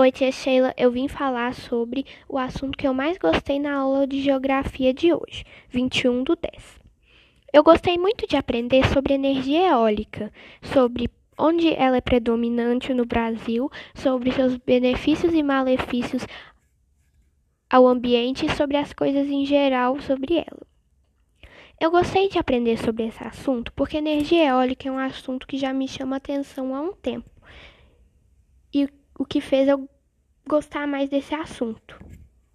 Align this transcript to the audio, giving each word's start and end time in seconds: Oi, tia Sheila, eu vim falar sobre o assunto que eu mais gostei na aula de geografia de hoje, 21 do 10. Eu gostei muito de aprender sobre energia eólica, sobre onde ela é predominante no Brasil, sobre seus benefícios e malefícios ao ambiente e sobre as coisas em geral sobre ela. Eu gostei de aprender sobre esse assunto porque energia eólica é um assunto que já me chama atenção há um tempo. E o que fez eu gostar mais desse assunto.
Oi, 0.00 0.10
tia 0.10 0.32
Sheila, 0.32 0.72
eu 0.78 0.90
vim 0.90 1.08
falar 1.08 1.52
sobre 1.52 2.06
o 2.26 2.38
assunto 2.38 2.78
que 2.78 2.88
eu 2.88 2.94
mais 2.94 3.18
gostei 3.18 3.60
na 3.60 3.74
aula 3.74 4.06
de 4.06 4.22
geografia 4.22 4.94
de 4.94 5.12
hoje, 5.12 5.44
21 5.68 6.24
do 6.24 6.34
10. 6.34 6.80
Eu 7.52 7.62
gostei 7.62 7.98
muito 7.98 8.26
de 8.26 8.34
aprender 8.34 8.82
sobre 8.86 9.12
energia 9.12 9.68
eólica, 9.68 10.32
sobre 10.62 11.10
onde 11.36 11.74
ela 11.74 11.98
é 11.98 12.00
predominante 12.00 12.94
no 12.94 13.04
Brasil, 13.04 13.70
sobre 13.94 14.32
seus 14.32 14.56
benefícios 14.56 15.34
e 15.34 15.42
malefícios 15.42 16.26
ao 17.68 17.86
ambiente 17.86 18.46
e 18.46 18.56
sobre 18.56 18.78
as 18.78 18.94
coisas 18.94 19.28
em 19.28 19.44
geral 19.44 20.00
sobre 20.00 20.38
ela. 20.38 20.66
Eu 21.78 21.90
gostei 21.90 22.30
de 22.30 22.38
aprender 22.38 22.78
sobre 22.78 23.06
esse 23.06 23.22
assunto 23.22 23.70
porque 23.74 23.98
energia 23.98 24.48
eólica 24.48 24.88
é 24.88 24.92
um 24.92 24.98
assunto 24.98 25.46
que 25.46 25.58
já 25.58 25.74
me 25.74 25.86
chama 25.86 26.16
atenção 26.16 26.74
há 26.74 26.80
um 26.80 26.94
tempo. 26.94 27.28
E 28.72 28.88
o 29.20 29.24
que 29.26 29.38
fez 29.38 29.68
eu 29.68 29.86
gostar 30.48 30.86
mais 30.86 31.10
desse 31.10 31.34
assunto. 31.34 31.94